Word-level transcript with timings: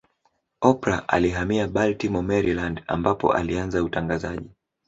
Oprah 0.61 1.03
alihamia 1.07 1.67
Baltimore 1.67 2.23
Maryland 2.27 2.83
ambapo 2.87 3.33
alianza 3.33 3.83
utangazaji 3.83 4.49